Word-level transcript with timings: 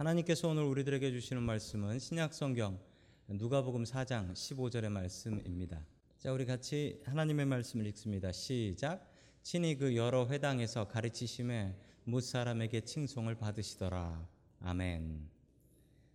하나님께서 0.00 0.48
오늘 0.48 0.62
우리들에게 0.62 1.12
주시는 1.12 1.42
말씀은 1.42 1.98
신약 1.98 2.32
성경 2.32 2.80
누가복음 3.28 3.84
4장 3.84 4.32
15절의 4.32 4.88
말씀입니다. 4.88 5.84
자, 6.16 6.32
우리 6.32 6.46
같이 6.46 7.02
하나님의 7.04 7.44
말씀을 7.44 7.84
읽습니다. 7.88 8.32
시작. 8.32 9.06
친히 9.42 9.76
그 9.76 9.94
여러 9.96 10.26
회당에서 10.26 10.88
가르치심에 10.88 11.76
못 12.04 12.22
사람에게 12.22 12.80
칭송을 12.80 13.34
받으시더라. 13.34 14.26
아멘. 14.60 15.28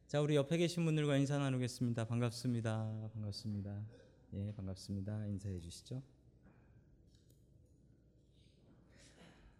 자, 0.08 0.20
우리 0.20 0.36
옆에 0.36 0.58
계신 0.58 0.84
분들과 0.84 1.18
인사 1.18 1.38
나누겠습니다. 1.38 2.06
반갑습니다. 2.06 3.10
반갑습니다. 3.14 3.84
예, 4.34 4.52
반갑습니다. 4.56 5.28
인사해 5.28 5.60
주시죠. 5.60 6.02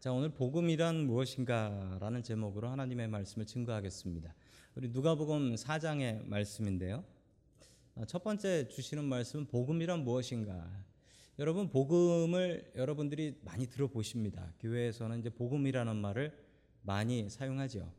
자, 0.06 0.14
오늘 0.14 0.30
복음이란 0.30 1.08
무엇인가라는 1.08 2.22
제목으로 2.22 2.70
하나님의 2.70 3.08
말씀을 3.08 3.48
증거하겠습니다. 3.48 4.36
우리 4.76 4.90
누가복음 4.90 5.56
4장의 5.56 6.28
말씀인데요. 6.28 7.04
아, 7.96 8.06
첫 8.06 8.24
번째 8.24 8.68
주시는 8.68 9.04
말씀은 9.04 9.48
복음이란 9.48 10.04
무엇인가? 10.04 10.70
여러분 11.40 11.70
복음을 11.72 12.72
여러분들이 12.76 13.40
많이 13.42 13.66
들어보십니다. 13.66 14.54
교회에서는 14.60 15.22
이제 15.22 15.32
복음이라는 15.32 15.96
말을 15.96 16.38
많이 16.84 17.28
사용하죠. 17.28 17.92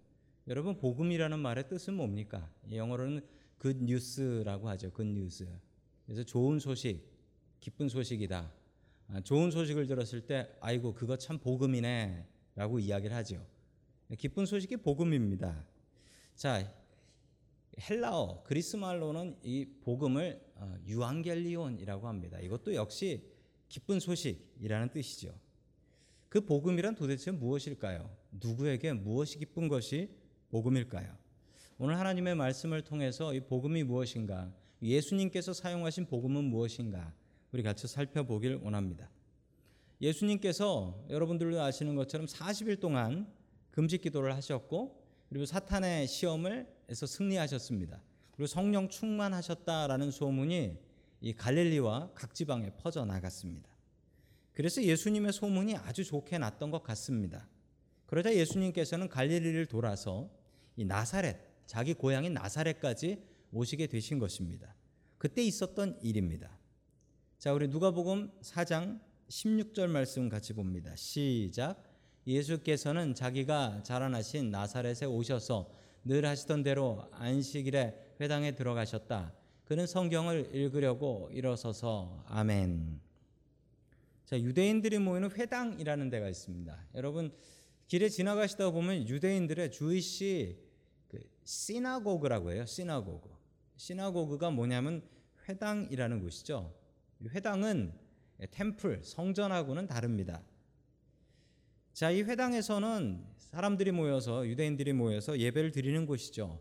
여러분 0.47 0.77
복음이라는 0.77 1.37
말의 1.41 1.67
뜻은 1.67 1.95
뭡니까? 1.95 2.49
영어로는 2.71 3.27
good 3.61 3.81
news라고 3.83 4.69
하죠. 4.69 4.93
good 4.93 5.11
news. 5.11 5.45
그래서 6.05 6.23
좋은 6.23 6.61
소식, 6.61 7.05
기쁜 7.59 7.89
소식이다. 7.89 8.49
아, 9.09 9.21
좋은 9.21 9.51
소식을 9.51 9.87
들었을 9.87 10.23
때 10.27 10.49
아이고 10.61 10.95
그거 10.95 11.17
참 11.17 11.39
복음이네라고 11.39 12.79
이야기를 12.81 13.15
하죠. 13.17 13.47
기쁜 14.19 14.47
소식이 14.47 14.79
복음입니다. 14.79 15.65
자, 16.35 16.73
헬라어 17.79 18.43
그리스 18.45 18.77
말로는 18.77 19.37
이 19.43 19.67
복음을 19.83 20.41
어, 20.57 20.75
유앙겔리온이라고 20.87 22.09
합니다. 22.09 22.39
이것도 22.41 22.75
역시 22.75 23.25
기쁜 23.69 24.01
소식이라는 24.01 24.91
뜻이죠. 24.91 25.35
그 26.29 26.45
복음이란 26.45 26.95
도대체 26.95 27.31
무엇일까요? 27.31 28.11
누구에게 28.31 28.93
무엇이 28.93 29.39
기쁜 29.39 29.69
것이 29.69 30.11
복음일까요? 30.51 31.17
오늘 31.79 31.99
하나님의 31.99 32.35
말씀을 32.35 32.83
통해서 32.83 33.35
이 33.35 33.41
복음이 33.41 33.83
무엇인가, 33.83 34.53
예수님께서 34.81 35.53
사용하신 35.53 36.07
복음은 36.07 36.45
무엇인가, 36.45 37.13
우리 37.53 37.63
같이 37.63 37.87
살펴보길 37.87 38.61
원합니다. 38.63 39.11
예수님께서 40.01 41.07
여러분들도 41.09 41.61
아시는 41.61 41.95
것처럼 41.95 42.27
40일 42.27 42.81
동안 42.81 43.33
금식 43.71 44.03
기도를 44.03 44.35
하셨고 44.35 45.03
그리고 45.29 45.47
사탄의 45.47 46.07
시험을 46.07 46.67
해서 46.91 47.07
승리하셨습니다. 47.07 48.03
그리고 48.33 48.47
성령 48.47 48.89
충만하셨다라는 48.89 50.11
소문이 50.11 50.79
이 51.23 51.33
갈릴리와 51.33 52.11
각 52.15 52.35
지방에 52.35 52.71
퍼져 52.77 53.05
나갔습니다. 53.05 53.71
그래서 54.53 54.83
예수님의 54.83 55.33
소문이 55.33 55.77
아주 55.77 56.05
좋게 56.05 56.39
났던 56.39 56.71
것 56.71 56.83
같습니다. 56.83 57.49
그러자 58.07 58.35
예수님께서는 58.35 59.09
갈릴리를 59.09 59.67
돌아서 59.67 60.31
이 60.77 60.85
나사렛, 60.85 61.37
자기 61.67 61.95
고향인 61.95 62.35
나사렛까지 62.35 63.23
오시게 63.53 63.87
되신 63.89 64.19
것입니다. 64.19 64.75
그때 65.19 65.43
있었던 65.43 65.99
일입니다. 66.03 66.57
자, 67.39 67.53
우리 67.53 67.69
누가복음 67.69 68.31
4장 68.41 68.99
16절 69.29 69.89
말씀 69.89 70.31
같이 70.31 70.55
봅니다. 70.55 70.97
시작. 70.97 71.83
예수께서는 72.27 73.15
자기가 73.15 73.83
자라나신 73.83 74.51
나사렛에 74.51 75.05
오셔서 75.05 75.71
늘 76.03 76.25
하시던 76.25 76.63
대로 76.63 77.05
안식일에 77.13 78.15
회당에 78.23 78.55
들어가셨다. 78.55 79.35
그는 79.67 79.87
성경을 79.87 80.55
읽으려고 80.55 81.29
일어서서 81.31 82.25
아멘. 82.27 83.01
자, 84.25 84.41
유대인들이 84.41 84.99
모이는 84.99 85.31
회당이라는 85.31 86.09
데가 86.09 86.31
있습니다. 86.31 86.87
여러분 86.95 87.35
길에 87.87 88.09
지나가시다 88.09 88.71
보면 88.71 89.07
유대인들의 89.07 89.73
주이시 89.73 90.57
그 91.09 91.21
시나고그라고 91.45 92.53
해요. 92.53 92.65
시나고그. 92.65 93.29
시나고그가 93.77 94.51
뭐냐면 94.51 95.03
회당이라는 95.47 96.23
곳이죠. 96.23 96.86
회당은 97.25 97.93
템플, 98.51 99.03
성전하고는 99.03 99.87
다릅니다. 99.87 100.43
자, 101.93 102.11
이 102.11 102.23
회당에서는 102.23 103.25
사람들이 103.39 103.93
모여서 103.93 104.47
유대인들이 104.47 104.93
모여서 104.93 105.39
예배를 105.39 105.73
드리는 105.73 106.05
곳이죠. 106.05 106.61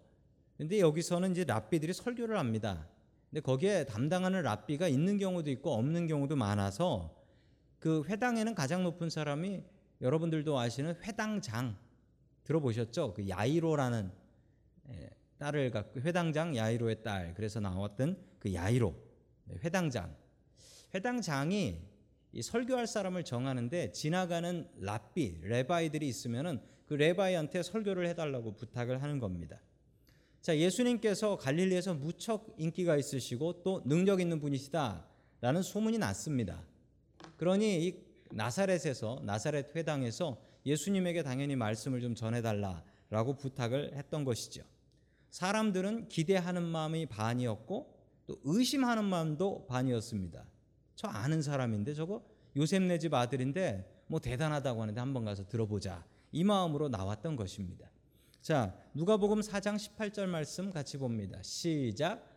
근데 0.58 0.80
여기서는 0.80 1.32
이제 1.32 1.44
랍비들이 1.44 1.94
설교를 1.94 2.38
합니다. 2.40 2.88
근데 3.30 3.42
거기에 3.42 3.84
담당하는 3.84 4.42
랍비가 4.44 4.88
있는 4.88 5.18
경우도 5.18 5.50
있고 5.52 5.74
없는 5.74 6.08
경우도 6.08 6.38
많아서 6.38 7.14
그 7.80 8.04
회당에는 8.06 8.56
가장 8.56 8.84
높은 8.84 9.10
사람이 9.10 9.62
여러분들도 10.00 10.58
아시는 10.58 10.96
회당장 11.04 11.78
들어보셨죠? 12.46 13.14
그 13.14 13.28
야이로라는 13.28 14.12
딸을 15.38 15.72
갖고 15.72 16.00
회당장 16.00 16.56
야이로의 16.56 17.04
딸 17.04 17.34
그래서 17.36 17.60
나왔던 17.60 18.18
그 18.40 18.54
야이로 18.54 18.96
회당장 19.64 20.16
회당장이 20.96 21.78
이 22.32 22.42
설교할 22.42 22.88
사람을 22.88 23.24
정하는데 23.24 23.92
지나가는 23.92 24.68
랍비, 24.78 25.40
레바이들이 25.42 26.08
있으면은 26.08 26.62
그 26.86 26.94
레바이한테 26.94 27.64
설교를 27.64 28.08
해달라고 28.08 28.56
부탁을 28.56 29.04
하는 29.04 29.20
겁니다. 29.20 29.60
자, 30.42 30.58
예수님께서 30.58 31.38
갈릴리에서 31.38 31.96
무척 31.96 32.56
인기가 32.58 32.96
있으시고 32.98 33.64
또 33.64 33.82
능력 33.86 34.22
있는 34.22 34.40
분이시다라는 34.40 35.64
소문이 35.64 35.98
났습니다. 35.98 36.64
그러니 37.38 37.88
이 37.88 38.06
나사렛에서 38.32 39.22
나사렛 39.24 39.76
회당에서 39.76 40.42
예수님에게 40.66 41.24
당연히 41.24 41.56
말씀을 41.56 42.00
좀 42.00 42.16
전해달라라고 42.16 43.38
부탁을 43.38 43.96
했던 43.96 44.24
것이죠. 44.24 44.64
사람들은 45.32 46.08
기대하는 46.10 46.64
마음이 46.64 47.08
반이었고 47.08 47.96
또 48.28 48.40
의심하는 48.44 49.04
마음도 49.04 49.66
반이었습니다. 49.68 50.46
저 50.96 51.08
아는 51.08 51.42
사람인데 51.42 51.94
저거 51.94 52.24
요셉네 52.56 53.00
집 53.00 53.14
아들인데 53.14 54.04
뭐 54.08 54.20
대단하다고 54.20 54.82
하는데 54.82 55.00
한번 55.00 55.26
가서 55.26 55.48
들어보자. 55.48 56.06
이 56.32 56.44
마음으로 56.44 56.90
나왔던 56.90 57.36
것입니다. 57.36 57.90
자, 58.42 58.76
누가복음 58.94 59.40
4장 59.40 59.76
18절 59.76 60.28
말씀 60.28 60.72
같이 60.72 60.98
봅니다. 60.98 61.42
시작. 61.42 62.36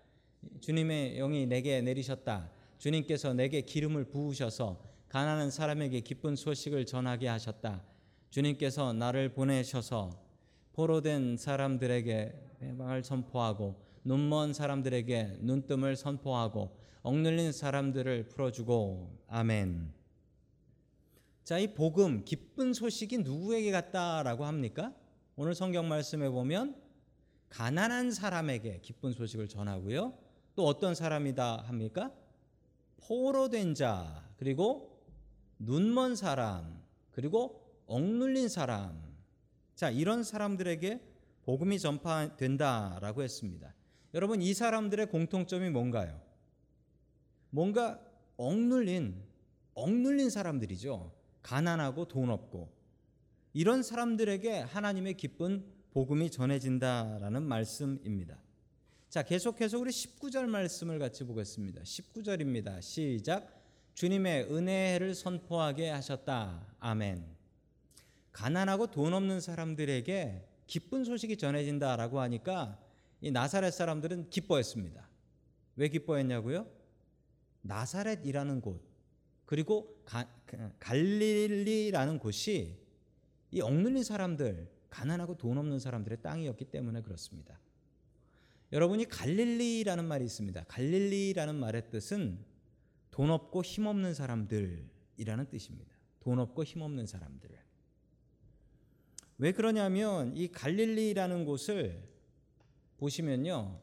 주님의 0.61 1.17
영이 1.17 1.47
내게 1.47 1.81
내리셨다. 1.83 2.51
주님께서 2.79 3.35
내게 3.35 3.61
기름을 3.61 4.05
부으셔서 4.05 4.81
가난한 5.09 5.51
사람에게 5.51 6.01
기쁜 6.01 6.37
소식을 6.37 6.87
전하게 6.87 7.29
하셨다. 7.29 7.83
주님께서 8.31 8.93
나를 8.93 9.31
보내셔서 9.31 10.11
포로된 10.73 11.37
사람들에게 11.37 12.59
해방을 12.63 13.03
선포하고 13.03 13.75
눈먼 14.05 14.53
사람들에게 14.53 15.39
눈뜸을 15.41 15.97
선포하고 15.97 16.77
억눌린 17.09 17.53
사람들을 17.53 18.29
풀어주고 18.29 19.25
아멘. 19.29 19.95
자, 21.43 21.59
이 21.59 21.73
복음 21.73 22.23
기쁜 22.23 22.75
소식이 22.75 23.19
누구에게 23.19 23.71
갔다라고 23.71 24.45
합니까? 24.45 24.95
오늘 25.35 25.55
성경 25.55 25.89
말씀에 25.89 26.29
보면 26.29 26.77
가난한 27.49 28.13
사람에게 28.13 28.81
기쁜 28.83 29.15
소식을 29.15 29.49
전하고요. 29.49 30.19
또 30.55 30.67
어떤 30.67 30.95
사람이다 30.95 31.63
합니까? 31.63 32.13
포로된 32.99 33.75
자, 33.75 34.29
그리고 34.37 35.03
눈먼 35.59 36.15
사람, 36.15 36.83
그리고 37.13 37.73
억눌린 37.87 38.51
사람. 38.51 39.03
자, 39.75 39.89
이런 39.89 40.23
사람들에게 40.23 41.01
복음이 41.45 41.79
전파된다라고 41.79 43.23
했습니다. 43.23 43.75
여러분, 44.13 44.43
이 44.43 44.53
사람들의 44.53 45.07
공통점이 45.07 45.71
뭔가요? 45.71 46.28
뭔가 47.51 48.01
억눌린, 48.37 49.23
억눌린 49.75 50.31
사람들이죠. 50.31 51.13
가난하고 51.43 52.07
돈 52.07 52.31
없고. 52.31 52.71
이런 53.53 53.83
사람들에게 53.83 54.61
하나님의 54.61 55.17
기쁜 55.17 55.65
복음이 55.91 56.31
전해진다라는 56.31 57.43
말씀입니다. 57.43 58.39
자, 59.09 59.23
계속해서 59.23 59.79
우리 59.79 59.91
19절 59.91 60.47
말씀을 60.47 60.99
같이 60.99 61.25
보겠습니다. 61.25 61.83
19절입니다. 61.83 62.83
시작. 62.83 63.59
주님의 63.95 64.53
은혜를 64.53 65.15
선포하게 65.15 65.89
하셨다. 65.89 66.75
아멘. 66.79 67.25
가난하고 68.33 68.89
돈 68.89 69.15
없는 69.15 69.41
사람들에게 69.41 70.47
기쁜 70.67 71.05
소식이 71.05 71.39
전해진다라고 71.39 72.21
하니까 72.21 72.79
이 73.21 73.31
나사렛 73.31 73.73
사람들은 73.73 74.31
기뻐했습니다. 74.31 75.09
왜 75.77 75.89
기뻐했냐고요? 75.89 76.78
나사렛이라는 77.63 78.61
곳 78.61 78.83
그리고 79.45 80.03
가, 80.05 80.27
갈릴리라는 80.79 82.19
곳이 82.19 82.77
이 83.51 83.61
억눌린 83.61 84.05
사람들 84.05 84.69
가난하고 84.91 85.37
돈 85.37 85.59
없는 85.59 85.79
사람들의 85.79 86.23
땅이었기 86.23 86.67
때문에 86.67 87.03
그렇습니다. 87.03 87.59
여러분이 88.73 89.07
갈릴리라는 89.07 90.05
말이 90.05 90.25
있습니다. 90.25 90.65
갈릴리라는 90.65 91.55
말의 91.55 91.91
뜻은 91.91 92.39
돈 93.11 93.31
없고 93.31 93.63
힘 93.63 93.87
없는 93.87 94.15
사람들이라는 94.15 95.49
뜻입니다. 95.49 95.97
돈 96.21 96.39
없고 96.39 96.65
힘 96.65 96.83
없는 96.83 97.07
사람들. 97.07 97.49
왜 99.39 99.53
그러냐면 99.53 100.37
이 100.37 100.49
갈릴리라는 100.49 101.45
곳을 101.45 102.03
보시면요. 102.99 103.81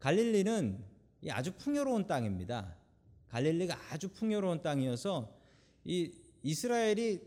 갈릴리는 0.00 0.84
아주 1.30 1.52
풍요로운 1.52 2.06
땅입니다. 2.06 2.76
갈릴리가 3.28 3.76
아주 3.90 4.08
풍요로운 4.08 4.62
땅이어서 4.62 5.34
이 5.84 6.12
이스라엘이 6.42 7.20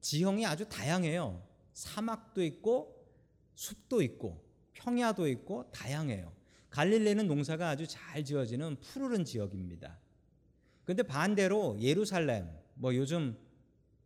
지형이 0.00 0.44
아주 0.46 0.68
다양해요. 0.68 1.42
사막도 1.72 2.42
있고 2.42 3.06
숲도 3.54 4.02
있고 4.02 4.44
평야도 4.72 5.28
있고 5.28 5.70
다양해요. 5.70 6.32
갈릴리는 6.70 7.26
농사가 7.26 7.68
아주 7.68 7.86
잘 7.86 8.24
지어지는 8.24 8.76
푸르른 8.80 9.24
지역입니다. 9.24 9.98
근데 10.84 11.02
반대로 11.02 11.76
예루살렘 11.80 12.50
뭐 12.74 12.94
요즘 12.94 13.36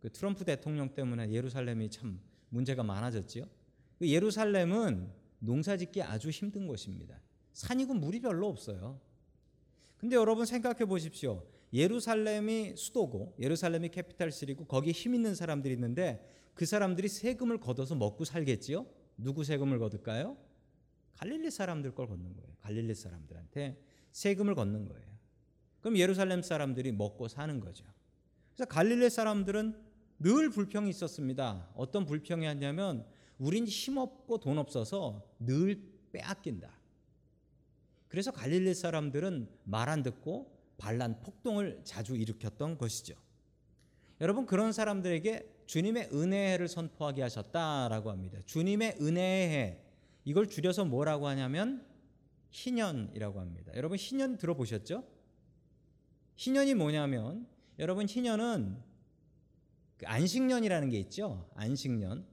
그 0.00 0.10
트럼프 0.10 0.44
대통령 0.44 0.94
때문에 0.94 1.30
예루살렘이 1.30 1.90
참 1.90 2.20
문제가 2.50 2.82
많아졌지요. 2.82 3.44
그 3.98 4.08
예루살렘은 4.08 5.10
농사짓기 5.38 6.02
아주 6.02 6.28
힘든 6.30 6.66
곳입니다. 6.66 7.18
산이고 7.54 7.94
물이 7.94 8.20
별로 8.20 8.48
없어요. 8.48 9.00
근데 9.98 10.16
여러분 10.16 10.46
생각해 10.46 10.84
보십시오. 10.84 11.46
예루살렘이 11.72 12.74
수도고 12.76 13.34
예루살렘이 13.40 13.88
캐피탈시리고 13.90 14.66
거기에 14.66 14.92
힘 14.92 15.14
있는 15.14 15.34
사람들이 15.34 15.74
있는데 15.74 16.24
그 16.54 16.64
사람들이 16.64 17.08
세금을 17.08 17.58
걷어서 17.58 17.94
먹고 17.94 18.24
살겠지요? 18.24 18.86
누구 19.18 19.44
세금을 19.44 19.78
걷을까요? 19.78 20.36
갈릴리 21.18 21.50
사람들 21.50 21.94
걸 21.94 22.06
걷는 22.06 22.34
거예요. 22.34 22.56
갈릴리 22.60 22.94
사람들한테 22.94 23.80
세금을 24.12 24.54
걷는 24.54 24.86
거예요. 24.86 25.06
그럼 25.80 25.96
예루살렘 25.98 26.42
사람들이 26.42 26.92
먹고 26.92 27.28
사는 27.28 27.60
거죠. 27.60 27.84
그래서 28.54 28.68
갈릴리 28.68 29.10
사람들은 29.10 29.76
늘 30.18 30.50
불평이 30.50 30.88
있었습니다. 30.90 31.70
어떤 31.74 32.06
불평이 32.06 32.46
었냐면 32.46 33.06
우린 33.38 33.66
힘없고 33.66 34.38
돈 34.38 34.58
없어서 34.58 35.22
늘 35.38 35.82
빼앗긴다. 36.12 36.75
그래서 38.08 38.30
갈릴리 38.30 38.74
사람들은 38.74 39.48
말 39.64 39.88
안 39.88 40.02
듣고 40.02 40.54
반란 40.78 41.20
폭동을 41.20 41.80
자주 41.84 42.16
일으켰던 42.16 42.76
것이죠. 42.78 43.14
여러분 44.20 44.46
그런 44.46 44.72
사람들에게 44.72 45.64
주님의 45.66 46.10
은혜를 46.12 46.68
선포하게 46.68 47.22
하셨다라고 47.22 48.10
합니다. 48.10 48.38
주님의 48.46 48.98
은혜해 49.00 49.80
이걸 50.24 50.48
줄여서 50.48 50.84
뭐라고 50.84 51.28
하냐면 51.28 51.86
희년이라고 52.50 53.40
합니다. 53.40 53.72
여러분 53.74 53.98
희년 53.98 54.38
들어보셨죠? 54.38 55.04
희년이 56.36 56.74
뭐냐면 56.74 57.46
여러분 57.78 58.06
희년은 58.06 58.76
그 59.98 60.06
안식년이라는 60.06 60.90
게 60.90 60.98
있죠. 61.00 61.48
안식년. 61.54 62.26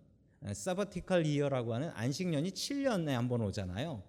사바티컬 0.54 1.26
이어라고 1.26 1.74
하는 1.74 1.90
안식년이 1.94 2.52
7년에 2.52 3.08
한 3.12 3.30
번 3.30 3.42
오잖아요. 3.42 4.04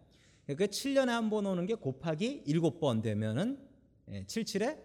그 0.46 0.54
7년에 0.54 1.06
한 1.06 1.30
번 1.30 1.46
오는 1.46 1.66
게 1.66 1.74
곱하기 1.74 2.44
7번 2.46 3.02
되면은 3.02 3.58
77에 4.08 4.78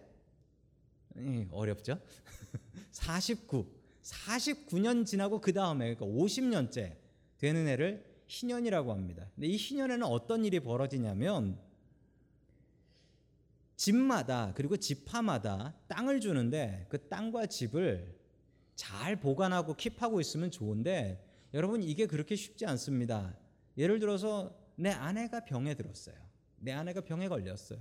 예, 1.18 1.48
어렵죠? 1.50 1.98
49. 2.92 3.66
49년 4.02 5.04
지나고 5.04 5.40
그 5.40 5.52
다음에 5.52 5.94
그러니까 5.94 6.06
50년째 6.06 6.96
되는 7.38 7.66
해를 7.66 8.04
희년이라고 8.26 8.92
합니다. 8.92 9.28
근데 9.34 9.48
이 9.48 9.56
희년에는 9.56 10.06
어떤 10.06 10.44
일이 10.44 10.60
벌어지냐면 10.60 11.58
집마다 13.76 14.52
그리고 14.54 14.76
지파마다 14.76 15.74
땅을 15.88 16.20
주는데 16.20 16.86
그 16.88 17.08
땅과 17.08 17.46
집을 17.46 18.14
잘 18.76 19.16
보관하고 19.20 19.74
킵하고 19.74 20.20
있으면 20.20 20.50
좋은데 20.50 21.26
여러분 21.52 21.82
이게 21.82 22.06
그렇게 22.06 22.36
쉽지 22.36 22.64
않습니다. 22.66 23.36
예를 23.76 23.98
들어서 23.98 24.54
내 24.80 24.90
아내가 24.90 25.40
병에 25.44 25.74
들었어요. 25.74 26.16
내 26.56 26.72
아내가 26.72 27.02
병에 27.02 27.28
걸렸어요. 27.28 27.78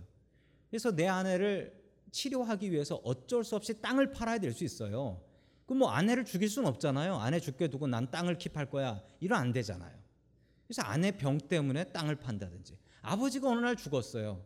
그래서 0.69 0.93
내 0.93 1.07
아내를 1.07 1.81
치료하기 2.11 2.71
위해서 2.71 2.95
어쩔 3.03 3.43
수 3.43 3.55
없이 3.55 3.81
땅을 3.81 4.11
팔아야 4.11 4.37
될 4.39 4.53
수 4.53 4.63
있어요. 4.65 5.23
그럼 5.65 5.79
뭐 5.79 5.91
아내를 5.91 6.25
죽일 6.25 6.49
수는 6.49 6.67
없잖아요. 6.67 7.15
아내 7.15 7.39
죽게 7.39 7.69
두고 7.69 7.87
난 7.87 8.11
땅을 8.11 8.37
킵할 8.37 8.69
거야. 8.69 9.01
이러면 9.21 9.41
안 9.41 9.53
되잖아요. 9.53 9.97
그래서 10.67 10.81
아내 10.81 11.11
병 11.11 11.37
때문에 11.37 11.85
땅을 11.85 12.17
판다든지. 12.17 12.77
아버지가 13.01 13.47
어느 13.49 13.61
날 13.61 13.75
죽었어요. 13.77 14.45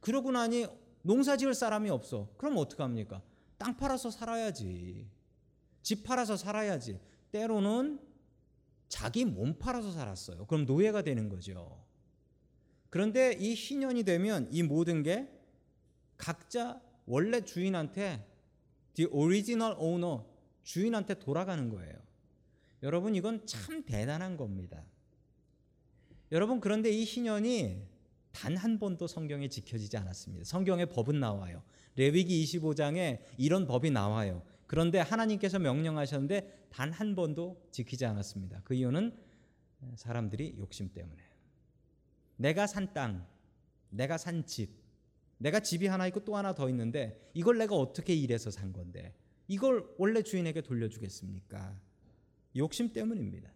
그러고 0.00 0.32
나니 0.32 0.66
농사 1.02 1.36
지을 1.36 1.54
사람이 1.54 1.88
없어. 1.90 2.34
그럼 2.36 2.56
어떡합니까? 2.56 3.22
땅 3.58 3.76
팔아서 3.76 4.10
살아야지. 4.10 5.06
집 5.82 6.02
팔아서 6.02 6.36
살아야지. 6.36 6.98
때로는 7.30 8.00
자기 8.88 9.24
몸 9.24 9.58
팔아서 9.58 9.90
살았어요. 9.92 10.46
그럼 10.46 10.64
노예가 10.64 11.02
되는 11.02 11.28
거죠. 11.28 11.84
그런데 12.90 13.32
이 13.38 13.54
희년이 13.54 14.04
되면 14.04 14.48
이 14.50 14.62
모든 14.62 15.02
게 15.02 15.28
각자 16.16 16.80
원래 17.04 17.40
주인한테 17.42 18.26
the 18.94 19.10
original 19.12 19.76
owner 19.78 20.22
주인한테 20.62 21.14
돌아가는 21.14 21.68
거예요. 21.68 21.94
여러분 22.82 23.14
이건 23.14 23.46
참 23.46 23.84
대단한 23.84 24.36
겁니다. 24.36 24.84
여러분 26.32 26.60
그런데 26.60 26.90
이 26.90 27.04
희년이 27.04 27.96
단 28.36 28.56
한 28.56 28.78
번도 28.78 29.06
성경에 29.06 29.48
지켜지지 29.48 29.96
않았습니다. 29.96 30.44
성경에 30.44 30.84
법은 30.84 31.18
나와요. 31.18 31.62
레위기 31.94 32.44
25장에 32.44 33.20
이런 33.38 33.66
법이 33.66 33.90
나와요. 33.90 34.42
그런데 34.66 34.98
하나님께서 34.98 35.58
명령하셨는데 35.58 36.66
단 36.70 36.92
한 36.92 37.14
번도 37.14 37.68
지키지 37.70 38.04
않았습니다. 38.04 38.60
그 38.64 38.74
이유는 38.74 39.16
사람들이 39.96 40.56
욕심 40.58 40.92
때문에. 40.92 41.22
내가 42.36 42.66
산 42.66 42.92
땅, 42.92 43.26
내가 43.90 44.18
산 44.18 44.44
집, 44.44 44.70
내가 45.38 45.60
집이 45.60 45.86
하나 45.86 46.06
있고 46.08 46.24
또 46.24 46.36
하나 46.36 46.54
더 46.54 46.68
있는데 46.68 47.30
이걸 47.34 47.58
내가 47.58 47.74
어떻게 47.76 48.14
일해서 48.14 48.50
산 48.50 48.72
건데 48.72 49.14
이걸 49.48 49.86
원래 49.98 50.22
주인에게 50.22 50.62
돌려주겠습니까? 50.62 51.78
욕심 52.56 52.92
때문입니다. 52.92 53.50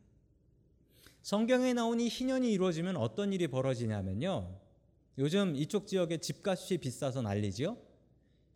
성경에 1.22 1.72
나온 1.74 2.00
이 2.00 2.08
희년이 2.08 2.52
이루어지면 2.52 2.96
어떤 2.96 3.32
일이 3.32 3.48
벌어지냐면요. 3.48 4.58
요즘 5.18 5.56
이쪽 5.56 5.86
지역에 5.86 6.18
집값이 6.18 6.78
비싸서 6.78 7.22
난리지요. 7.22 7.76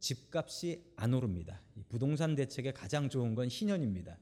집값이 0.04 0.84
안 0.96 1.14
오릅니다. 1.14 1.62
부동산 1.88 2.34
대책에 2.34 2.74
가장 2.74 3.08
좋은 3.08 3.34
건 3.34 3.48
희년입니다. 3.48 4.18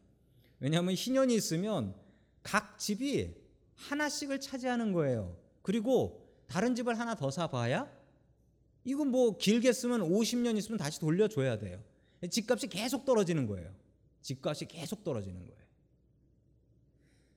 왜냐하면 0.61 0.95
희년이 0.95 1.35
있으면 1.35 1.97
각 2.45 2.79
집이 2.79 3.35
하나씩을 3.75 4.41
차지하는 4.41 4.93
거예요. 4.93 5.37
그리고 5.63 6.25
다른 6.47 6.77
집을 6.77 6.97
하나 7.01 7.17
더 7.17 7.33
사봐야 7.33 7.91
이건 8.85 9.09
뭐 9.09 9.37
길게 9.37 9.73
쓰면 9.73 10.03
50년 10.03 10.57
있으면 10.57 10.79
다시 10.79 11.01
돌려줘야 11.01 11.59
돼요. 11.59 11.83
집값이 12.31 12.69
계속 12.69 13.05
떨어지는 13.05 13.49
거예요. 13.49 13.75
집값이 14.21 14.67
계속 14.67 15.03
떨어지는 15.03 15.45
거예요. 15.45 15.63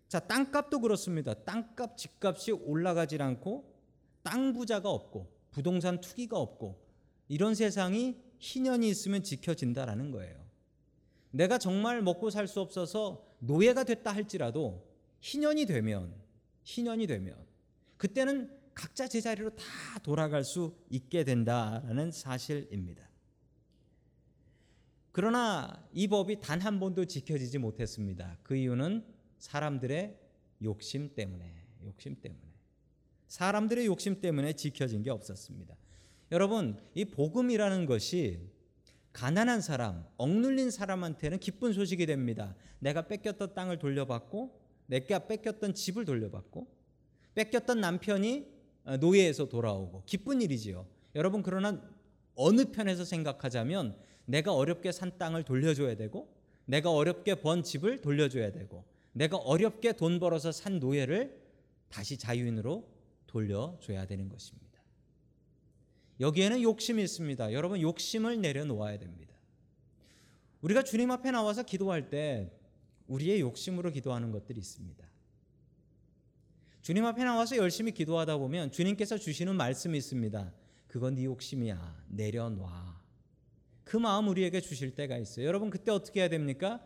자, 0.07 0.19
땅값도 0.19 0.81
그렇습니다. 0.81 1.33
땅값, 1.33 1.97
집값이 1.97 2.51
올라가질 2.51 3.23
않고 3.23 3.73
땅 4.21 4.53
부자가 4.53 4.91
없고 4.91 5.33
부동산 5.49 5.99
투기가 5.99 6.37
없고 6.37 6.85
이런 7.27 7.55
세상이 7.55 8.24
희년이 8.45 8.87
있으면 8.89 9.23
지켜진다라는 9.23 10.11
거예요. 10.11 10.45
내가 11.31 11.57
정말 11.57 12.01
먹고 12.03 12.29
살 12.29 12.47
수 12.47 12.61
없어서 12.61 13.25
노예가 13.39 13.83
됐다 13.83 14.11
할지라도 14.13 14.87
희년이 15.19 15.65
되면 15.65 16.13
희년이 16.63 17.07
되면 17.07 17.35
그때는 17.97 18.51
각자 18.75 19.07
제자리로 19.07 19.55
다 19.55 19.63
돌아갈 20.03 20.43
수 20.43 20.77
있게 20.89 21.23
된다라는 21.23 22.11
사실입니다. 22.11 23.03
그러나 25.11 25.87
이 25.93 26.07
법이 26.07 26.39
단 26.41 26.61
한 26.61 26.79
번도 26.79 27.05
지켜지지 27.05 27.57
못했습니다. 27.57 28.37
그 28.43 28.55
이유는 28.55 29.05
사람들의 29.39 30.19
욕심 30.63 31.15
때문에, 31.15 31.65
욕심 31.83 32.15
때문에. 32.21 32.43
사람들의 33.27 33.85
욕심 33.85 34.21
때문에 34.21 34.53
지켜진 34.53 35.03
게 35.03 35.09
없었습니다. 35.09 35.75
여러분, 36.31 36.77
이 36.93 37.05
복음이라는 37.05 37.85
것이 37.85 38.39
가난한 39.13 39.61
사람, 39.61 40.05
억눌린 40.17 40.71
사람한테는 40.71 41.39
기쁜 41.39 41.71
소식이 41.71 42.05
됩니다. 42.05 42.55
내가 42.79 43.07
뺏겼던 43.07 43.53
땅을 43.53 43.79
돌려받고, 43.79 44.59
내가 44.87 45.27
뺏겼던 45.27 45.73
집을 45.73 46.03
돌려받고, 46.05 46.67
뺏겼던 47.35 47.79
남편이 47.79 48.47
노예에서 48.99 49.47
돌아오고, 49.47 50.03
기쁜 50.05 50.41
일이지요. 50.41 50.85
여러분, 51.15 51.43
그러나 51.43 51.81
어느 52.35 52.65
편에서 52.71 53.05
생각하자면 53.05 53.95
내가 54.25 54.53
어렵게 54.53 54.91
산 54.91 55.17
땅을 55.17 55.43
돌려줘야 55.43 55.95
되고, 55.95 56.33
내가 56.65 56.91
어렵게 56.91 57.35
번 57.35 57.63
집을 57.63 58.01
돌려줘야 58.01 58.51
되고, 58.51 58.83
내가 59.13 59.37
어렵게 59.37 59.93
돈 59.93 60.19
벌어서 60.19 60.51
산 60.51 60.79
노예를 60.79 61.39
다시 61.89 62.17
자유인으로 62.17 62.85
돌려줘야 63.27 64.05
되는 64.07 64.27
것입니다. 64.27 64.64
여기에는 66.19 66.61
욕심이 66.61 67.03
있습니다. 67.03 67.53
여러분 67.53 67.81
욕심을 67.81 68.41
내려놓아야 68.41 68.97
됩니다. 68.97 69.35
우리가 70.61 70.83
주님 70.83 71.11
앞에 71.11 71.31
나와서 71.31 71.63
기도할 71.63 72.09
때 72.09 72.51
우리의 73.07 73.41
욕심으로 73.41 73.91
기도하는 73.91 74.31
것들이 74.31 74.59
있습니다. 74.59 75.05
주님 76.81 77.05
앞에 77.05 77.23
나와서 77.23 77.57
열심히 77.57 77.91
기도하다 77.91 78.37
보면 78.37 78.71
주님께서 78.71 79.17
주시는 79.17 79.55
말씀이 79.55 79.97
있습니다. 79.97 80.53
그건 80.87 81.15
네 81.15 81.25
욕심이야. 81.25 82.05
내려놔. 82.09 83.01
그 83.83 83.97
마음 83.97 84.27
우리에게 84.27 84.61
주실 84.61 84.95
때가 84.95 85.17
있어요. 85.17 85.45
여러분 85.45 85.69
그때 85.69 85.91
어떻게 85.91 86.21
해야 86.21 86.29
됩니까? 86.29 86.81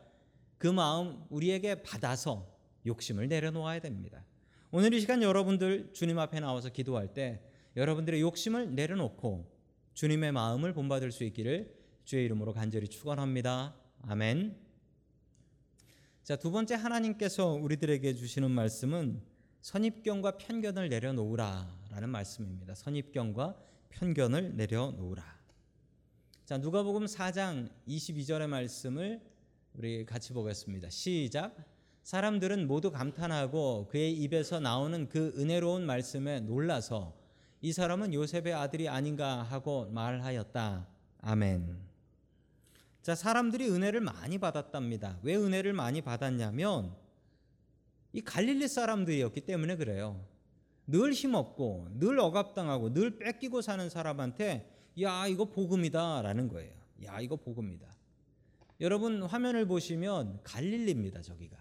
그 0.58 0.68
마음 0.68 1.24
우리에게 1.30 1.84
받아서 1.84 2.48
욕심을 2.86 3.28
내려놓아야 3.28 3.80
됩니다. 3.80 4.26
오늘 4.72 4.94
이 4.94 5.00
시간 5.00 5.22
여러분들 5.22 5.92
주님 5.94 6.20
앞에 6.20 6.40
나와서 6.40 6.70
기도할 6.70 7.14
때 7.14 7.42
여러분들의 7.76 8.22
욕심을 8.22 8.76
내려놓고 8.76 9.46
주님의 9.94 10.32
마음을 10.32 10.74
본받을 10.74 11.12
수 11.12 11.24
있기를 11.24 11.76
주의 12.04 12.26
이름으로 12.26 12.54
간절히 12.54 12.88
축원합니다. 12.88 13.76
아멘. 14.04 14.58
자, 16.24 16.36
두 16.36 16.52
번째 16.52 16.76
하나님께서 16.76 17.54
우리들에게 17.54 18.14
주시는 18.14 18.50
말씀은 18.52 19.22
선입견과 19.62 20.38
편견을 20.38 20.90
내려놓으라라는 20.90 22.10
말씀입니다. 22.10 22.76
선입견과 22.76 23.58
편견을 23.90 24.56
내려놓으라. 24.56 25.40
자, 26.46 26.58
누가복음 26.58 27.06
4장 27.06 27.70
22절의 27.88 28.48
말씀을 28.48 29.22
우리 29.74 30.06
같이 30.06 30.34
보겠습니다. 30.34 30.90
시작. 30.90 31.56
사람들은 32.04 32.68
모두 32.68 32.92
감탄하고 32.92 33.88
그의 33.90 34.14
입에서 34.14 34.60
나오는 34.60 35.10
그 35.10 35.34
은혜로운 35.38 35.86
말씀에 35.86 36.40
놀라서 36.40 37.19
이 37.62 37.74
사람은 37.74 38.14
요셉의 38.14 38.54
아들이 38.54 38.88
아닌가 38.88 39.44
하고 39.44 39.90
말하였다. 39.92 40.88
아멘. 41.22 41.78
자, 43.02 43.16
사람들이 43.16 43.70
은혜를 43.70 44.00
많이 44.02 44.38
받았답니다. 44.38 45.20
왜 45.24 45.36
은혜를 45.36 45.74
많이 45.74 46.02
받았냐면 46.02 46.96
이 48.14 48.22
갈릴리 48.22 48.68
사람들이었기 48.68 49.42
때문에 49.42 49.76
그래요. 49.76 50.26
늘 50.88 51.12
힘없고 51.12 51.88
늘 52.00 52.20
억압당하고 52.20 52.94
늘 52.94 53.18
뺏기고 53.20 53.62
사는 53.62 53.90
사람한테 53.90 54.76
야, 55.02 55.28
이거 55.28 55.46
복음이다라는 55.46 56.48
거예요. 56.48 56.74
야, 57.06 57.20
이거 57.20 57.36
복음이다. 57.36 57.88
여러분 58.82 59.22
화면을 59.24 59.66
보시면 59.66 60.40
갈릴리입니다, 60.44 61.22
저기가. 61.22 61.58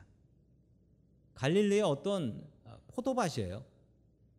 갈릴리의 1.35 1.83
어떤 1.83 2.45
포도밭이에요. 2.89 3.65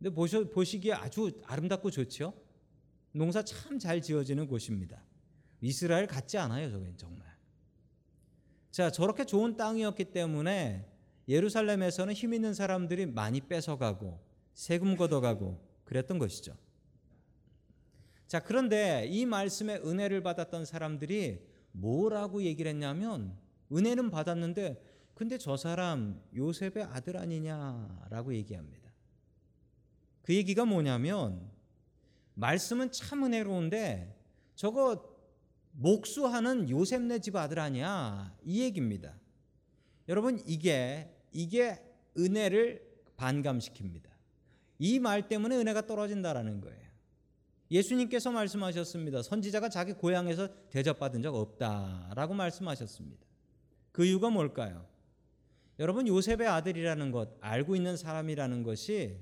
근데 0.00 0.14
보시, 0.14 0.42
보시기에 0.44 0.94
아주 0.94 1.30
아름답고 1.44 1.90
좋죠. 1.90 2.32
농사 3.12 3.42
참 3.42 3.78
잘 3.78 4.00
지어지는 4.00 4.46
곳입니다. 4.46 5.02
이스라엘 5.60 6.06
같지 6.06 6.38
않아요, 6.38 6.70
저긴 6.70 6.96
정말. 6.96 7.26
자, 8.70 8.90
저렇게 8.90 9.26
좋은 9.26 9.56
땅이었기 9.58 10.06
때문에 10.06 10.86
예루살렘에서는 11.28 12.14
힘 12.14 12.32
있는 12.32 12.54
사람들이 12.54 13.04
많이 13.06 13.42
뺏어가고 13.42 14.18
세금 14.54 14.96
걷어가고 14.96 15.60
그랬던 15.84 16.18
것이죠. 16.18 16.56
자, 18.26 18.40
그런데 18.40 19.06
이 19.06 19.26
말씀에 19.26 19.76
은혜를 19.84 20.22
받았던 20.22 20.64
사람들이 20.64 21.46
뭐라고 21.72 22.42
얘기를 22.42 22.70
했냐면 22.70 23.36
은혜는 23.70 24.10
받았는데 24.10 24.82
근데 25.14 25.36
저 25.36 25.58
사람 25.58 26.22
요셉의 26.34 26.84
아들 26.84 27.18
아니냐라고 27.18 28.34
얘기합니다. 28.34 28.89
그 30.22 30.34
얘기가 30.34 30.64
뭐냐면 30.64 31.50
말씀은 32.34 32.92
참 32.92 33.24
은혜로운데 33.24 34.16
저거 34.54 35.08
목수하는 35.72 36.68
요셉네 36.68 37.20
집 37.20 37.36
아들 37.36 37.58
아니야 37.58 38.34
이 38.44 38.62
얘기입니다. 38.62 39.18
여러분 40.08 40.42
이게 40.46 41.14
이게 41.32 41.80
은혜를 42.18 42.82
반감시킵니다. 43.16 44.10
이 44.78 44.98
말 44.98 45.28
때문에 45.28 45.56
은혜가 45.56 45.86
떨어진다라는 45.86 46.60
거예요. 46.60 46.90
예수님께서 47.70 48.32
말씀하셨습니다. 48.32 49.22
선지자가 49.22 49.68
자기 49.68 49.92
고향에서 49.92 50.48
대접받은 50.70 51.22
적 51.22 51.34
없다라고 51.34 52.34
말씀하셨습니다. 52.34 53.24
그 53.92 54.04
이유가 54.04 54.30
뭘까요? 54.30 54.86
여러분 55.78 56.08
요셉의 56.08 56.46
아들이라는 56.48 57.12
것 57.12 57.36
알고 57.40 57.76
있는 57.76 57.96
사람이라는 57.96 58.62
것이 58.64 59.18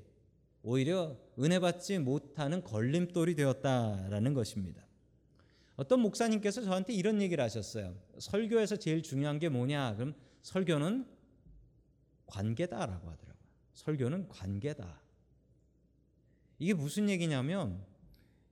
오히려 0.62 1.16
은혜 1.38 1.58
받지 1.58 1.98
못하는 1.98 2.62
걸림돌이 2.62 3.34
되었다라는 3.34 4.34
것입니다. 4.34 4.82
어떤 5.76 6.00
목사님께서 6.00 6.62
저한테 6.62 6.92
이런 6.92 7.22
얘기를 7.22 7.42
하셨어요. 7.42 7.94
설교에서 8.18 8.76
제일 8.76 9.02
중요한 9.02 9.38
게 9.38 9.48
뭐냐? 9.48 9.94
그럼 9.94 10.14
설교는 10.42 11.06
관계다라고 12.26 13.08
하더라고요. 13.08 13.48
설교는 13.74 14.28
관계다. 14.28 15.00
이게 16.58 16.74
무슨 16.74 17.08
얘기냐면 17.08 17.84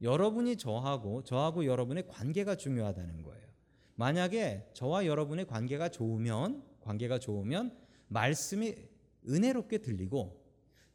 여러분이 0.03 0.57
저하고 0.57 1.25
저하고 1.25 1.67
여러분의 1.67 2.07
관계가 2.07 2.55
중요하다는 2.55 3.23
거예요. 3.23 3.47
만약에 3.97 4.71
저와 4.75 5.07
여러분의 5.07 5.47
관계가 5.47 5.89
좋으면 5.89 6.63
관계가 6.81 7.19
좋으면 7.19 7.77
말씀이 8.09 8.75
은혜롭게 9.29 9.79
들리고 9.79 10.46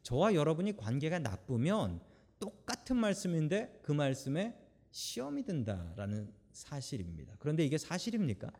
저와 0.02 0.34
여러분이 0.34 0.76
관계가 0.76 1.18
나쁘면 1.18 2.00
똑같은 2.38 2.96
말씀인데 2.96 3.80
그 3.82 3.92
말씀에 3.92 4.56
시험이 4.90 5.44
든다라는 5.44 6.32
사실입니다. 6.52 7.34
그런데 7.38 7.64
이게 7.64 7.78
사실입니까? 7.78 8.50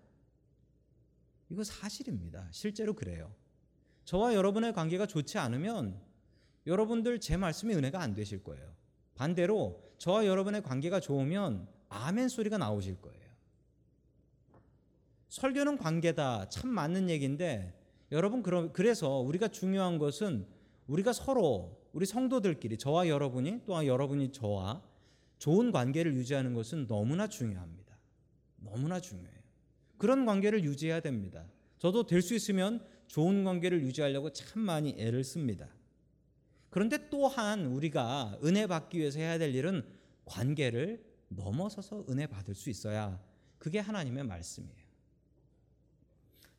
이거 1.51 1.65
사실입니다. 1.65 2.49
실제로 2.51 2.95
그래요. 2.95 3.35
저와 4.05 4.35
여러분의 4.35 4.73
관계가 4.73 5.07
좋지 5.07 5.39
않으면 5.39 6.01
여러분들 6.67 7.21
제 7.21 7.37
말씀이 7.37 7.75
은혜가 7.75 8.01
안 8.01 8.15
되실 8.15 8.43
거예요. 8.43 8.73
반대로 9.15 9.83
저와 9.99 10.27
여러분의 10.27 10.63
관계가 10.63 11.01
좋으면 11.01 11.69
아멘 11.89 12.29
소리가 12.29 12.57
나오실 12.57 13.01
거예요. 13.03 13.21
설교는 15.29 15.79
관계다. 15.79 16.49
참 16.49 16.71
맞는 16.71 17.11
얘기인데 17.11 17.79
여러분 18.13 18.43
그래서 18.73 19.19
우리가 19.19 19.49
중요한 19.49 19.99
것은 19.99 20.47
우리가 20.87 21.13
서로 21.13 21.81
우리 21.93 22.07
성도들끼리 22.07 22.79
저와 22.79 23.09
여러분이 23.09 23.63
또한 23.67 23.87
여러분이 23.87 24.33
저와 24.33 24.83
좋은 25.39 25.73
관계를 25.73 26.15
유지하는 26.17 26.55
것은 26.55 26.87
너무나 26.87 27.27
중요합니다. 27.27 27.97
너무나 28.59 29.01
중요해요. 29.01 29.41
그런 29.99 30.25
관계를 30.27 30.65
유지해야 30.65 31.01
됩니다. 31.01 31.45
저도 31.79 32.07
될 32.07 32.23
수 32.23 32.35
있으면 32.35 32.85
좋은 33.09 33.45
관계를 33.45 33.83
유지하려고 33.83 34.33
참 34.33 34.63
많이 34.63 34.95
애를 34.99 35.25
씁니다. 35.25 35.69
그런데 36.71 37.11
또한 37.11 37.67
우리가 37.67 38.39
은혜 38.45 38.67
받기 38.67 38.99
위해서 38.99 39.19
해야 39.19 39.37
될 39.39 39.55
일은 39.55 39.85
관계를 40.25 41.05
넘어서서 41.29 42.07
은혜 42.09 42.27
받을 42.27 42.55
수 42.55 42.71
있어야 42.71 43.21
그게 43.59 43.79
하나님의 43.79 44.25
말씀이에요. 44.25 44.83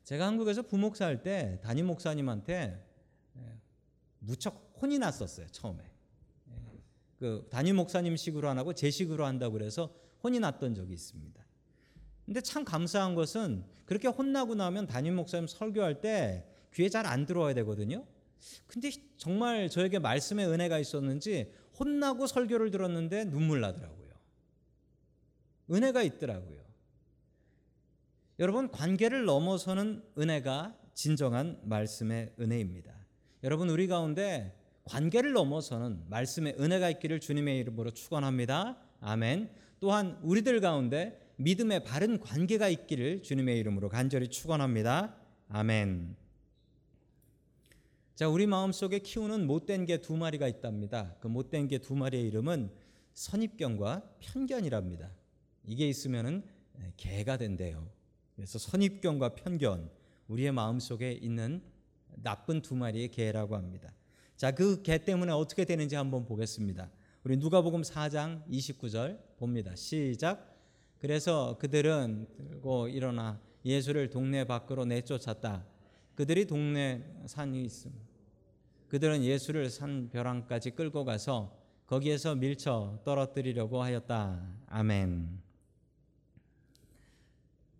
제가 0.04 0.26
한국에서 0.26 0.62
부목사 0.62 1.06
할 1.06 1.22
때 1.22 1.58
담임 1.62 1.86
목사님한테 1.86 2.54
예, 2.54 2.93
무척 4.24 4.72
혼이 4.80 4.98
났었어요 4.98 5.46
처음에. 5.48 5.82
예, 6.50 6.54
그 7.18 7.46
담임 7.50 7.76
목사님식으로 7.76 8.48
안 8.48 8.58
하고 8.58 8.72
제식으로 8.72 9.24
한다고 9.24 9.52
그래서 9.54 9.94
혼이 10.22 10.40
났던 10.40 10.74
적이 10.74 10.94
있습니다. 10.94 11.44
근데 12.24 12.40
참 12.40 12.64
감사한 12.64 13.14
것은 13.14 13.64
그렇게 13.84 14.08
혼나고 14.08 14.54
나면 14.54 14.86
담임 14.86 15.16
목사님 15.16 15.46
설교할 15.46 16.00
때 16.00 16.46
귀에 16.72 16.88
잘 16.88 17.06
안 17.06 17.26
들어와야 17.26 17.54
되거든요. 17.54 18.06
근데 18.66 18.90
정말 19.16 19.68
저에게 19.68 19.98
말씀의 19.98 20.46
은혜가 20.46 20.78
있었는지 20.78 21.52
혼나고 21.78 22.26
설교를 22.26 22.70
들었는데 22.70 23.24
눈물 23.24 23.60
나더라고요. 23.60 24.04
은혜가 25.70 26.02
있더라고요. 26.02 26.62
여러분 28.38 28.70
관계를 28.70 29.24
넘어서는 29.24 30.02
은혜가 30.18 30.76
진정한 30.94 31.60
말씀의 31.64 32.34
은혜입니다. 32.38 32.93
여러분 33.44 33.68
우리 33.68 33.86
가운데 33.86 34.58
관계를 34.84 35.34
넘어서는 35.34 36.04
말씀의 36.08 36.56
은혜가 36.58 36.88
있기를 36.88 37.20
주님의 37.20 37.58
이름으로 37.58 37.90
축원합니다. 37.90 38.78
아멘. 39.00 39.50
또한 39.80 40.18
우리들 40.22 40.62
가운데 40.62 41.20
믿음의 41.36 41.84
바른 41.84 42.18
관계가 42.20 42.70
있기를 42.70 43.22
주님의 43.22 43.58
이름으로 43.58 43.90
간절히 43.90 44.28
축원합니다. 44.28 45.14
아멘. 45.50 46.16
자, 48.14 48.30
우리 48.30 48.46
마음속에 48.46 49.00
키우는 49.00 49.46
못된 49.46 49.84
개두 49.84 50.16
마리가 50.16 50.48
있답니다. 50.48 51.14
그 51.20 51.26
못된 51.26 51.68
개두 51.68 51.96
마리의 51.96 52.26
이름은 52.28 52.70
선입견과 53.12 54.14
편견이랍니다. 54.20 55.10
이게 55.66 55.86
있으면은 55.86 56.44
개가 56.96 57.36
된대요. 57.36 57.90
그래서 58.36 58.58
선입견과 58.58 59.34
편견 59.34 59.90
우리의 60.28 60.50
마음속에 60.52 61.12
있는 61.12 61.73
나쁜 62.22 62.62
두 62.62 62.74
마리의 62.74 63.08
개라고 63.08 63.56
합니다. 63.56 63.92
자, 64.36 64.50
그 64.50 64.82
개 64.82 64.98
때문에 64.98 65.32
어떻게 65.32 65.64
되는지 65.64 65.94
한번 65.96 66.24
보겠습니다. 66.26 66.90
우리 67.22 67.36
누가복음 67.36 67.82
4장 67.82 68.46
29절 68.48 69.18
봅니다. 69.38 69.74
시작. 69.76 70.54
그래서 70.98 71.56
그들은 71.58 72.26
들고 72.36 72.88
일어나 72.88 73.40
예수를 73.64 74.10
동네 74.10 74.44
밖으로 74.44 74.84
내쫓았다. 74.84 75.64
그들이 76.14 76.46
동네 76.46 77.04
산이 77.26 77.62
있음. 77.64 77.92
그들은 78.88 79.22
예수를 79.24 79.70
산 79.70 80.10
벼랑까지 80.10 80.72
끌고 80.72 81.04
가서 81.04 81.56
거기에서 81.86 82.34
밀쳐 82.34 83.00
떨어뜨리려고 83.04 83.82
하였다. 83.82 84.46
아멘. 84.66 85.40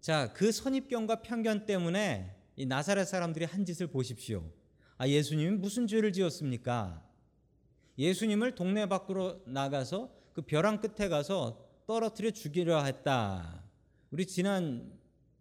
자, 0.00 0.32
그 0.32 0.52
선입견과 0.52 1.22
편견 1.22 1.66
때문에 1.66 2.34
이 2.56 2.66
나사렛 2.66 3.06
사람들이 3.08 3.44
한 3.46 3.64
짓을 3.64 3.88
보십시오. 3.88 4.44
아, 4.96 5.08
예수님이 5.08 5.56
무슨 5.56 5.86
죄를 5.86 6.12
지었습니까? 6.12 7.02
예수님을 7.98 8.54
동네 8.54 8.86
밖으로 8.86 9.42
나가서 9.46 10.10
그 10.32 10.42
벼랑 10.42 10.80
끝에 10.80 11.08
가서 11.08 11.60
떨어뜨려 11.86 12.30
죽이려 12.30 12.82
했다. 12.84 13.64
우리 14.10 14.26
지난 14.26 14.92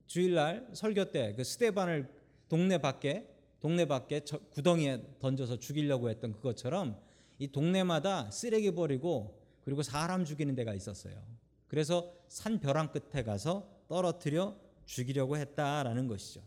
주일날 0.07 0.67
설교 0.73 1.11
때 1.11 1.33
그 1.35 1.43
스테반을 1.43 2.09
동네 2.49 2.77
밖에 2.77 3.27
동네 3.59 3.85
밖에 3.85 4.21
구덩이에 4.51 5.01
던져서 5.19 5.57
죽이려고 5.57 6.09
했던 6.09 6.33
그것처럼 6.33 6.99
이 7.39 7.47
동네마다 7.47 8.29
쓰레기 8.29 8.71
버리고 8.71 9.39
그리고 9.61 9.81
사람 9.81 10.25
죽이는 10.25 10.53
데가 10.55 10.73
있었어요. 10.73 11.15
그래서 11.67 12.13
산 12.27 12.59
벼랑 12.59 12.91
끝에 12.91 13.23
가서 13.23 13.67
떨어뜨려 13.87 14.55
죽이려고 14.85 15.37
했다라는 15.37 16.07
것이죠. 16.07 16.41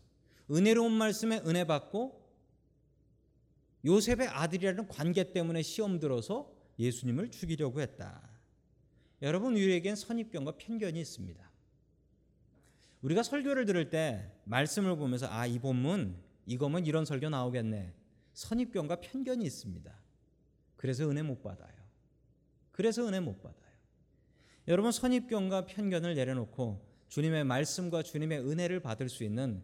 은혜로운 0.49 0.91
말씀에 0.93 1.37
은혜 1.45 1.65
받고 1.65 2.25
요셉의 3.85 4.27
아들이라는 4.27 4.87
관계 4.87 5.31
때문에 5.31 5.61
시험 5.61 5.99
들어서 5.99 6.51
예수님을 6.79 7.31
죽이려고 7.31 7.81
했다. 7.81 8.21
여러분 9.21 9.53
우리에겐 9.53 9.95
선입견과 9.95 10.57
편견이 10.57 10.99
있습니다. 10.99 11.51
우리가 13.01 13.23
설교를 13.23 13.65
들을 13.65 13.89
때 13.89 14.31
말씀을 14.45 14.95
보면서 14.95 15.27
아 15.29 15.47
이 15.47 15.59
본문 15.59 16.17
이거면 16.45 16.85
이런 16.85 17.05
설교 17.05 17.29
나오겠네. 17.29 17.93
선입견과 18.33 18.97
편견이 19.01 19.45
있습니다. 19.45 19.93
그래서 20.75 21.09
은혜 21.09 21.21
못 21.21 21.41
받아요. 21.41 21.75
그래서 22.71 23.07
은혜 23.07 23.19
못 23.19 23.41
받아요. 23.41 23.57
여러분 24.67 24.91
선입견과 24.91 25.65
편견을 25.65 26.15
내려놓고 26.15 26.85
주님의 27.09 27.45
말씀과 27.45 28.03
주님의 28.03 28.39
은혜를 28.39 28.81
받을 28.81 29.09
수 29.09 29.23
있는 29.23 29.63